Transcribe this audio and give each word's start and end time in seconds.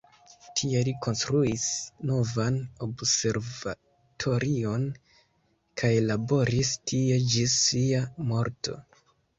Tie 0.59 0.79
li 0.85 0.93
konstruis 1.05 1.65
novan 2.11 2.57
observatorion 2.87 4.89
kaj 5.83 5.93
laboris 6.09 6.75
tie 6.93 7.23
ĝis 7.37 7.61
sia 7.69 8.03
morto. 8.35 8.83